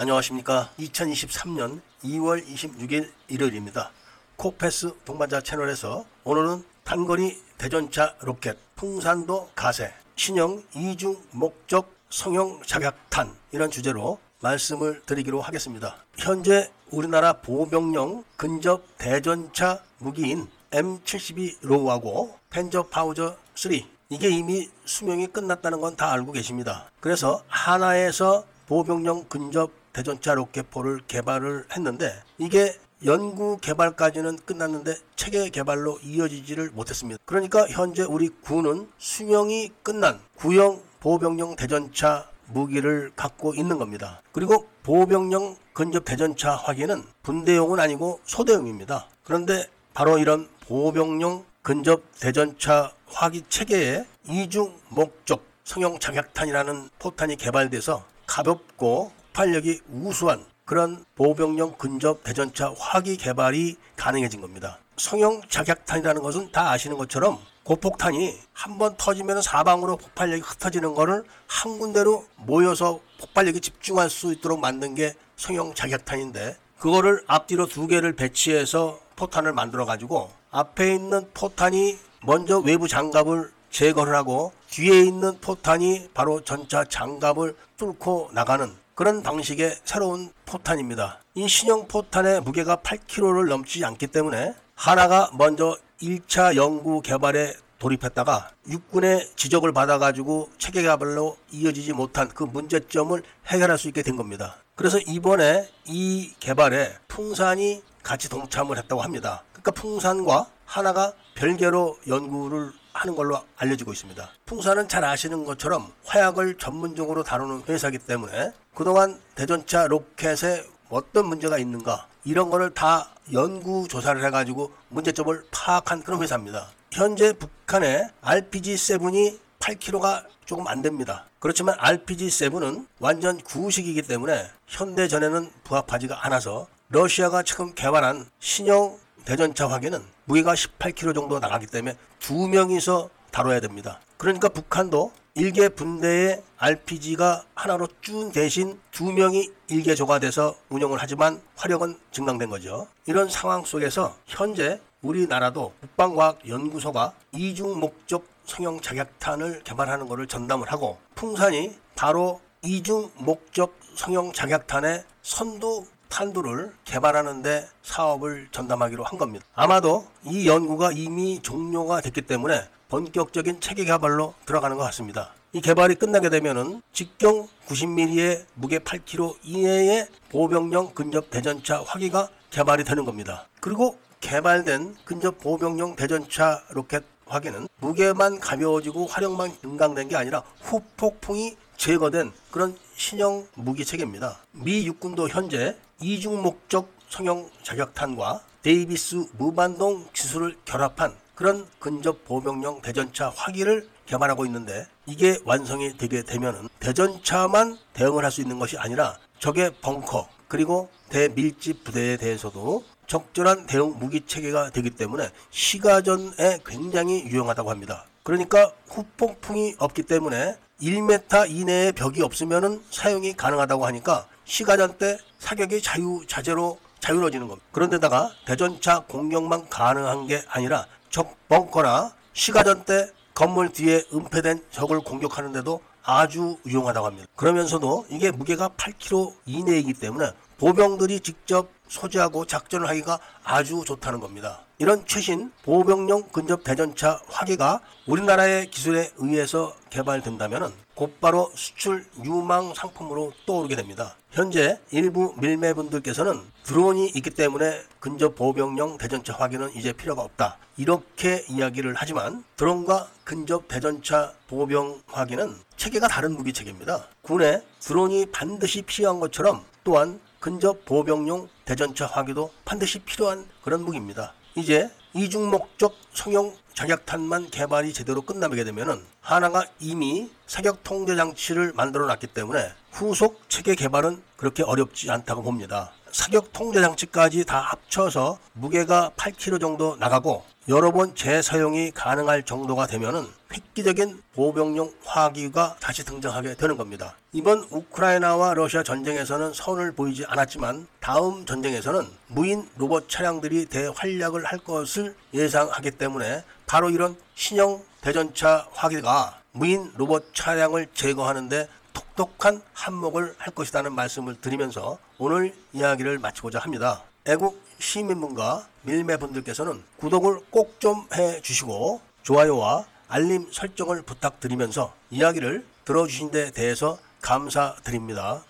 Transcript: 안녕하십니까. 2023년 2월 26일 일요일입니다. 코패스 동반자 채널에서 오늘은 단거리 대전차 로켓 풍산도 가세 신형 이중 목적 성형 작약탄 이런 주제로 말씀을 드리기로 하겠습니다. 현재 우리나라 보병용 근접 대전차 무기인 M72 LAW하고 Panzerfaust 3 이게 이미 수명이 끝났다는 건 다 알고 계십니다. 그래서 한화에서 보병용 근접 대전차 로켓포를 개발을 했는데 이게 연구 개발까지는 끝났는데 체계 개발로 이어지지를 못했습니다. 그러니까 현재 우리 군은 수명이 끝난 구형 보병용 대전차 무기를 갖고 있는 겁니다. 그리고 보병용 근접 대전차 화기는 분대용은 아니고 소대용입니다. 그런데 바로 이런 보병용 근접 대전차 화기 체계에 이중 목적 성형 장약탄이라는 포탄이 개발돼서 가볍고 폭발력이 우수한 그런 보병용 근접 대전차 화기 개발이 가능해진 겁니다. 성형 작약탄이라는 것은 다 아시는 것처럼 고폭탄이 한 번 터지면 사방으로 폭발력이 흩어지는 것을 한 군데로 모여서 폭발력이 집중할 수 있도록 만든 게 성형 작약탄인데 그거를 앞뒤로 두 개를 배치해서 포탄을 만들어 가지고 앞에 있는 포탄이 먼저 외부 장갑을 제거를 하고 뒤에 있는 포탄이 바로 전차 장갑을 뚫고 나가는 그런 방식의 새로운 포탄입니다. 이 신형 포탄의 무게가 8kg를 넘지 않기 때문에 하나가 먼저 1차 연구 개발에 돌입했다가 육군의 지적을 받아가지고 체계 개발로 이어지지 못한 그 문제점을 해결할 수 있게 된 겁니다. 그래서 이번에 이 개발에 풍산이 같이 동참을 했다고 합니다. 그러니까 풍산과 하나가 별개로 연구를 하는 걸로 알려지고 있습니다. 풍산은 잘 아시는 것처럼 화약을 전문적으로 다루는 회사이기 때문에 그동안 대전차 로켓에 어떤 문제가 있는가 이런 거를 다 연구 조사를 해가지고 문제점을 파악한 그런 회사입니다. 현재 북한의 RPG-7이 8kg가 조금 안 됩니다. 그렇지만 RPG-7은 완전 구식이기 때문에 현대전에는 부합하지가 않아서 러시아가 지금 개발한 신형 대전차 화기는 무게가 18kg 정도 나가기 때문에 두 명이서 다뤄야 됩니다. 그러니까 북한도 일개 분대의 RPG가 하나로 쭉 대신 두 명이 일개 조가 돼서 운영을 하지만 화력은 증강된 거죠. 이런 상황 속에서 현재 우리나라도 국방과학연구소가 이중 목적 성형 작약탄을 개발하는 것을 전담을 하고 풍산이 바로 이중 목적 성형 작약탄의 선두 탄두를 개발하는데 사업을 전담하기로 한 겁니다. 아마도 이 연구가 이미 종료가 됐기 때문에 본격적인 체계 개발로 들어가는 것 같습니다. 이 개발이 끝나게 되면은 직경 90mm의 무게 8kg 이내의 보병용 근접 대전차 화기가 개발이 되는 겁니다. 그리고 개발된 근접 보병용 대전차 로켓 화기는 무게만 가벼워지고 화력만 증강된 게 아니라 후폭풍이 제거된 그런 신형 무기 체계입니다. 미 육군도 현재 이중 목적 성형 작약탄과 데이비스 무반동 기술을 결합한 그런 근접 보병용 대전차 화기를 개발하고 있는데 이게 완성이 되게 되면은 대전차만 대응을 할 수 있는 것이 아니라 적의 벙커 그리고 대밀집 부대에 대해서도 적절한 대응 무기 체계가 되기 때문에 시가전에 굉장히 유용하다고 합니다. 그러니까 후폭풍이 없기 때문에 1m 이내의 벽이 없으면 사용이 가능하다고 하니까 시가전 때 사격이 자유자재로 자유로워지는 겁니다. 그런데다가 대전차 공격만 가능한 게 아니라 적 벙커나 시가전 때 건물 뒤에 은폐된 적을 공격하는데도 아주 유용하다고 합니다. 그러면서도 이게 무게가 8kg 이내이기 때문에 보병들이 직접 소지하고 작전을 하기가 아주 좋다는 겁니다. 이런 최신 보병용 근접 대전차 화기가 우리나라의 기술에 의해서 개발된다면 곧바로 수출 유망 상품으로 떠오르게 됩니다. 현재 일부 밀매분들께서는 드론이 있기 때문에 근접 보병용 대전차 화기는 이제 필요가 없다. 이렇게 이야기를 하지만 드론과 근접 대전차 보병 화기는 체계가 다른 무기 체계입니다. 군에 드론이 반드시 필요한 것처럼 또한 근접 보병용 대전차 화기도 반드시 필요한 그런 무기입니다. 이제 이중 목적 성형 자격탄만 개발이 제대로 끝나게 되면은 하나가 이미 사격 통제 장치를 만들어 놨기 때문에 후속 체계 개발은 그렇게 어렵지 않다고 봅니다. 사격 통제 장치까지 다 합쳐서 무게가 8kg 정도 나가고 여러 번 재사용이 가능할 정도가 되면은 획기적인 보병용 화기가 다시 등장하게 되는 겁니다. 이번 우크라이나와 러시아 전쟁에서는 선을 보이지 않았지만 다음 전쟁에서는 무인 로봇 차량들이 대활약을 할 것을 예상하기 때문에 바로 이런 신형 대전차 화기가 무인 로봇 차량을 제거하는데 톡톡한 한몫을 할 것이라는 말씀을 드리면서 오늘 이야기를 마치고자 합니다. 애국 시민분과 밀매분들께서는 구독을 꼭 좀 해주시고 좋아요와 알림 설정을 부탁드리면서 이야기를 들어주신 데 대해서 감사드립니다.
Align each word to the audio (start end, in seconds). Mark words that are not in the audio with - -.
안녕하십니까. 0.00 0.70
2023년 0.78 1.80
2월 2.04 2.46
26일 2.46 3.10
일요일입니다. 3.26 3.90
코패스 4.36 4.94
동반자 5.04 5.40
채널에서 5.40 6.04
오늘은 6.22 6.62
단거리 6.84 7.36
대전차 7.58 8.14
로켓 8.20 8.56
풍산도 8.76 9.50
가세 9.56 9.92
신형 10.14 10.62
이중 10.76 11.20
목적 11.32 11.92
성형 12.10 12.62
작약탄 12.64 13.34
이런 13.50 13.72
주제로 13.72 14.20
말씀을 14.40 15.02
드리기로 15.04 15.40
하겠습니다. 15.40 15.96
현재 16.16 16.70
우리나라 16.92 17.32
보병용 17.32 18.22
근접 18.36 18.84
대전차 18.98 19.82
무기인 19.98 20.46
M72 20.70 21.56
LAW하고 21.62 22.38
Panzerfaust 22.50 23.36
3 23.56 23.72
이게 24.10 24.28
이미 24.30 24.70
수명이 24.84 25.26
끝났다는 25.26 25.80
건 25.80 25.96
다 25.96 26.12
알고 26.12 26.30
계십니다. 26.30 26.88
그래서 27.00 27.42
한화에서 27.48 28.44
보병용 28.68 29.24
근접 29.28 29.72
대전차 29.92 30.34
로켓포를 30.34 31.00
개발을 31.06 31.66
했는데 31.74 32.12
이게 32.38 32.78
연구 33.04 33.58
개발까지는 33.58 34.38
끝났는데 34.44 34.96
체계 35.14 35.48
개발로 35.50 36.00
이어지지를 36.02 36.70
못했습니다. 36.70 37.20
그러니까 37.24 37.66
현재 37.68 38.02
우리 38.02 38.28
군은 38.28 38.88
수명이 38.98 39.70
끝난 39.82 40.20
구형 40.36 40.82
보병용 41.00 41.56
대전차 41.56 42.28
무기를 42.46 43.12
갖고 43.14 43.54
있는 43.54 43.78
겁니다. 43.78 44.22
그리고 44.32 44.68
보병용 44.82 45.56
근접 45.72 46.04
대전차 46.04 46.56
화기는 46.56 47.04
분대용은 47.22 47.78
아니고 47.78 48.20
소대용입니다. 48.24 49.06
그런데 49.22 49.66
바로 49.94 50.18
이런 50.18 50.48
보병용 50.60 51.44
근접 51.62 52.02
대전차 52.18 52.92
화기 53.06 53.44
체계에 53.48 54.04
이중 54.28 54.74
목적 54.88 55.44
성형 55.64 55.98
장약탄이라는 55.98 56.90
포탄이 56.98 57.36
개발돼서 57.36 58.04
가볍고 58.26 59.12
폭발력이 59.32 59.80
우수한 59.90 60.44
그런 60.64 61.04
보병용 61.14 61.74
근접 61.78 62.22
대전차 62.24 62.74
화기 62.78 63.16
개발이 63.16 63.76
가능해진 63.96 64.40
겁니다. 64.40 64.78
성형 64.96 65.42
작약탄이라는 65.48 66.22
것은 66.22 66.50
다 66.52 66.70
아시는 66.70 66.98
것처럼 66.98 67.38
고폭탄이 67.64 68.34
한 68.52 68.78
번 68.78 68.94
터지면 68.96 69.42
사방으로 69.42 69.96
폭발력이 69.96 70.42
흩어지는 70.42 70.94
것을 70.94 71.24
한 71.46 71.78
군데로 71.78 72.26
모여서 72.36 73.00
폭발력이 73.20 73.60
집중할 73.60 74.10
수 74.10 74.32
있도록 74.32 74.60
만든 74.60 74.94
게 74.94 75.14
성형 75.36 75.74
작약탄인데 75.74 76.56
그거를 76.78 77.22
앞뒤로 77.26 77.66
두 77.66 77.86
개를 77.86 78.14
배치해서 78.14 78.98
포탄을 79.16 79.52
만들어 79.52 79.84
가지고 79.84 80.30
앞에 80.50 80.94
있는 80.94 81.28
포탄이 81.34 81.98
먼저 82.24 82.58
외부 82.58 82.88
장갑을 82.88 83.50
제거를 83.70 84.14
하고 84.14 84.52
뒤에 84.70 85.02
있는 85.02 85.38
포탄이 85.40 86.08
바로 86.14 86.42
전차 86.42 86.84
장갑을 86.84 87.54
뚫고 87.76 88.30
나가는 88.32 88.74
그런 88.98 89.22
방식의 89.22 89.76
새로운 89.84 90.32
포탄입니다. 90.44 91.20
이 91.36 91.46
신형 91.46 91.86
포탄의 91.86 92.40
무게가 92.40 92.78
8kg를 92.78 93.48
넘지 93.48 93.84
않기 93.84 94.08
때문에 94.08 94.56
하나가 94.74 95.30
먼저 95.34 95.78
1차 96.02 96.56
연구 96.56 97.00
개발에 97.00 97.54
돌입했다가 97.78 98.50
육군의 98.68 99.30
지적을 99.36 99.72
받아가지고 99.72 100.50
체계 100.58 100.82
개발로 100.82 101.36
이어지지 101.52 101.92
못한 101.92 102.26
그 102.26 102.42
문제점을 102.42 103.22
해결할 103.46 103.78
수 103.78 103.86
있게 103.86 104.02
된 104.02 104.16
겁니다. 104.16 104.56
그래서 104.74 104.98
이번에 104.98 105.70
이 105.84 106.32
개발에 106.40 106.96
풍산이 107.06 107.84
같이 108.02 108.28
동참을 108.28 108.78
했다고 108.78 109.00
합니다. 109.00 109.44
그러니까 109.52 109.70
풍산과 109.80 110.46
하나가 110.64 111.12
별개로 111.36 111.98
연구를 112.08 112.72
하는 112.92 113.14
걸로 113.14 113.40
알려지고 113.56 113.92
있습니다. 113.92 114.28
풍산은 114.44 114.88
잘 114.88 115.04
아시는 115.04 115.44
것처럼 115.44 115.92
화약을 116.04 116.58
전문적으로 116.58 117.22
다루는 117.22 117.62
회사이기 117.68 117.98
때문에 117.98 118.52
그동안 118.78 119.20
대전차 119.34 119.88
로켓에 119.88 120.64
어떤 120.88 121.26
문제가 121.26 121.58
있는가 121.58 122.06
이런 122.24 122.48
거를 122.48 122.70
다 122.70 123.08
연구 123.32 123.88
조사를 123.88 124.24
해가지고 124.24 124.70
문제점을 124.90 125.46
파악한 125.50 126.04
그런 126.04 126.22
회사입니다. 126.22 126.68
현재 126.92 127.32
북한의 127.32 128.08
RPG-7이 128.22 129.40
8kg가 129.58 130.26
조금 130.44 130.68
안 130.68 130.80
됩니다. 130.80 131.26
그렇지만 131.40 131.76
RPG-7은 131.76 132.86
완전 133.00 133.38
구식이기 133.38 134.02
때문에 134.02 134.48
현대전에는 134.68 135.50
부합하지가 135.64 136.24
않아서 136.26 136.68
러시아가 136.90 137.42
지금 137.42 137.74
개발한 137.74 138.26
신형 138.38 138.96
대전차 139.24 139.68
화기는 139.68 140.00
무게가 140.26 140.54
18kg 140.54 141.16
정도 141.16 141.40
나가기 141.40 141.66
때문에 141.66 141.96
두 142.20 142.46
명이서 142.46 143.10
다뤄야 143.32 143.58
됩니다. 143.58 143.98
그러니까 144.18 144.48
북한도 144.48 145.10
일개 145.38 145.68
분대의 145.68 146.42
RPG가 146.56 147.44
하나로 147.54 147.86
쭉 148.00 148.32
대신 148.32 148.76
두 148.90 149.12
명이 149.12 149.48
일개 149.68 149.94
조가 149.94 150.18
돼서 150.18 150.56
운영을 150.68 150.98
하지만 151.00 151.40
화력은 151.54 151.96
증강된 152.10 152.50
거죠. 152.50 152.88
이런 153.06 153.28
상황 153.28 153.64
속에서 153.64 154.16
현재 154.26 154.80
우리나라도 155.00 155.74
국방과학연구소가 155.80 157.12
이중 157.36 157.78
목적 157.78 158.26
성형 158.46 158.80
작약탄을 158.80 159.62
개발하는 159.62 160.08
것을 160.08 160.26
전담을 160.26 160.72
하고 160.72 160.98
풍산이 161.14 161.76
바로 161.94 162.40
이중 162.62 163.08
목적 163.18 163.78
성형 163.94 164.32
작약탄의 164.32 165.04
선두 165.22 165.84
탄두를 166.08 166.74
개발하는데 166.84 167.68
사업을 167.84 168.48
전담하기로 168.50 169.04
한 169.04 169.16
겁니다. 169.18 169.44
아마도 169.54 170.08
이 170.24 170.48
연구가 170.48 170.90
이미 170.92 171.40
종료가 171.40 172.00
됐기 172.00 172.22
때문에 172.22 172.66
본격적인 172.88 173.60
체계 173.60 173.84
개발로 173.84 174.34
들어가는 174.46 174.76
것 174.76 174.82
같습니다. 174.84 175.34
이 175.52 175.60
개발이 175.60 175.94
끝나게 175.94 176.30
되면은 176.30 176.82
직경 176.92 177.48
90mm의 177.66 178.44
무게 178.54 178.78
8kg 178.78 179.36
이내의 179.42 180.08
보병용 180.30 180.94
근접 180.94 181.30
대전차 181.30 181.82
화기가 181.82 182.28
개발이 182.50 182.84
되는 182.84 183.04
겁니다. 183.04 183.46
그리고 183.60 183.98
개발된 184.20 184.96
근접 185.04 185.38
보병용 185.38 185.96
대전차 185.96 186.62
로켓 186.70 187.04
화기는 187.26 187.68
무게만 187.80 188.40
가벼워지고 188.40 189.06
화력만 189.06 189.52
증강된 189.60 190.08
게 190.08 190.16
아니라 190.16 190.42
후폭풍이 190.62 191.56
제거된 191.76 192.32
그런 192.50 192.76
신형 192.96 193.46
무기 193.54 193.84
체계입니다. 193.84 194.38
미 194.52 194.86
육군도 194.86 195.28
현재 195.28 195.76
이중 196.00 196.42
목적 196.42 196.90
성형 197.10 197.50
작약탄과 197.62 198.42
데이비스 198.62 199.26
무반동 199.38 200.06
기술을 200.12 200.56
결합한 200.64 201.14
그런 201.38 201.68
근접 201.78 202.24
보병용 202.24 202.82
대전차 202.82 203.28
화기를 203.28 203.88
개발하고 204.06 204.44
있는데 204.46 204.88
이게 205.06 205.38
완성이 205.44 205.96
되게 205.96 206.24
되면은 206.24 206.68
대전차만 206.80 207.78
대응을 207.92 208.24
할 208.24 208.32
수 208.32 208.40
있는 208.40 208.58
것이 208.58 208.76
아니라 208.76 209.16
적의 209.38 209.70
벙커 209.80 210.28
그리고 210.48 210.88
대밀집 211.10 211.84
부대에 211.84 212.16
대해서도 212.16 212.82
적절한 213.06 213.66
대응 213.66 214.00
무기 214.00 214.26
체계가 214.26 214.70
되기 214.70 214.90
때문에 214.90 215.30
시가전에 215.50 216.58
굉장히 216.66 217.24
유용하다고 217.26 217.70
합니다. 217.70 218.04
그러니까 218.24 218.72
후폭풍이 218.88 219.76
없기 219.78 220.02
때문에 220.02 220.56
1m 220.82 221.52
이내의 221.52 221.92
벽이 221.92 222.20
없으면 222.20 222.82
사용이 222.90 223.34
가능하다고 223.36 223.86
하니까 223.86 224.26
시가전 224.44 224.98
때 224.98 225.18
사격이 225.38 225.82
자유자재로 225.82 226.80
자유로워지는 226.98 227.46
겁니다. 227.46 227.64
그런데다가 227.70 228.32
대전차 228.44 229.04
공격만 229.06 229.68
가능한 229.68 230.26
게 230.26 230.42
아니라 230.48 230.86
적 231.10 231.36
벙커나 231.48 232.12
시가전 232.32 232.84
때 232.84 233.10
건물 233.34 233.70
뒤에 233.70 234.04
은폐된 234.12 234.64
적을 234.70 235.00
공격하는데도 235.00 235.80
아주 236.02 236.58
유용하다고 236.66 237.06
합니다. 237.06 237.28
그러면서도 237.36 238.06
이게 238.10 238.30
무게가 238.30 238.70
8kg 238.70 239.34
이내이기 239.46 239.94
때문에 239.94 240.30
보병들이 240.58 241.20
직접 241.20 241.68
소지하고 241.88 242.44
작전을 242.44 242.88
하기가 242.88 243.18
아주 243.44 243.82
좋다는 243.86 244.20
겁니다. 244.20 244.60
이런 244.78 245.04
최신 245.06 245.50
보병용 245.64 246.28
근접 246.28 246.62
대전차 246.62 247.20
화기가 247.26 247.80
우리나라의 248.06 248.70
기술에 248.70 249.10
의해서 249.16 249.74
개발된다면 249.90 250.72
곧바로 250.94 251.50
수출 251.54 252.04
유망 252.24 252.74
상품으로 252.74 253.32
떠오르게 253.46 253.74
됩니다. 253.74 254.14
현재 254.30 254.78
일부 254.90 255.34
밀매분들께서는 255.38 256.40
드론이 256.62 257.08
있기 257.08 257.30
때문에 257.30 257.82
근접 257.98 258.36
보병용 258.36 258.98
대전차 258.98 259.32
화기는 259.34 259.74
이제 259.74 259.92
필요가 259.92 260.22
없다. 260.22 260.58
이렇게 260.76 261.44
이야기를 261.48 261.94
하지만 261.96 262.44
드론과 262.56 263.08
근접 263.24 263.66
대전차 263.66 264.32
보병 264.46 265.02
화기는 265.06 265.56
체계가 265.76 266.06
다른 266.06 266.36
무기 266.36 266.52
체계입니다. 266.52 267.06
군에 267.22 267.62
드론이 267.80 268.26
반드시 268.26 268.82
필요한 268.82 269.18
것처럼 269.18 269.64
또한 269.82 270.20
근접 270.48 270.86
보병용 270.86 271.46
대전차 271.66 272.06
화기도 272.06 272.50
반드시 272.64 273.00
필요한 273.00 273.46
그런 273.62 273.84
무기입니다. 273.84 274.32
이제 274.54 274.90
이중 275.12 275.50
목적 275.50 275.94
성형 276.14 276.56
자격탄만 276.72 277.50
개발이 277.50 277.92
제대로 277.92 278.22
끝나게 278.22 278.64
되면은 278.64 279.04
하나가 279.20 279.66
이미 279.78 280.30
사격 280.46 280.82
통제 280.84 281.16
장치를 281.16 281.74
만들어 281.74 282.06
놨기 282.06 282.28
때문에 282.28 282.72
후속 282.92 283.42
체계 283.50 283.74
개발은 283.74 284.22
그렇게 284.38 284.62
어렵지 284.62 285.10
않다고 285.10 285.42
봅니다. 285.42 285.92
사격 286.12 286.50
통제 286.54 286.80
장치까지 286.80 287.44
다 287.44 287.58
합쳐서 287.58 288.38
무게가 288.54 289.10
8kg 289.18 289.60
정도 289.60 289.96
나가고 289.96 290.46
여러 290.70 290.92
번 290.92 291.14
재사용이 291.14 291.90
가능할 291.90 292.44
정도가 292.44 292.86
되면은 292.86 293.26
획기적인 293.52 294.22
보병용 294.34 294.92
화기가 295.04 295.76
다시 295.80 296.04
등장하게 296.04 296.54
되는 296.54 296.76
겁니다. 296.76 297.14
이번 297.32 297.66
우크라이나와 297.70 298.54
러시아 298.54 298.82
전쟁에서는 298.82 299.52
선을 299.54 299.92
보이지 299.92 300.24
않았지만 300.26 300.86
다음 301.00 301.46
전쟁에서는 301.46 302.06
무인 302.28 302.68
로봇 302.76 303.08
차량들이 303.08 303.66
대활약을 303.66 304.44
할 304.44 304.58
것을 304.58 305.14
예상하기 305.32 305.92
때문에 305.92 306.44
바로 306.66 306.90
이런 306.90 307.16
신형 307.34 307.82
대전차 308.00 308.66
화기가 308.72 309.40
무인 309.52 309.92
로봇 309.96 310.34
차량을 310.34 310.88
제거하는데 310.92 311.68
톡톡한 312.16 312.62
한몫을 312.74 313.34
할 313.38 313.54
것이라는 313.54 313.92
말씀을 313.92 314.40
드리면서 314.40 314.98
오늘 315.18 315.54
이야기를 315.72 316.18
마치고자 316.18 316.58
합니다. 316.58 317.02
애국 317.26 317.60
시민분과 317.78 318.66
밀매분들께서는 318.82 319.82
구독을 319.98 320.40
꼭 320.50 320.78
좀 320.78 321.06
해주시고 321.12 322.00
좋아요와 322.22 322.84
알림 323.08 323.50
설정을 323.50 324.02
부탁드리면서 324.02 324.94
이야기를 325.10 325.64
들어주신 325.84 326.30
데 326.30 326.50
대해서 326.50 326.98
감사드립니다. 327.22 328.44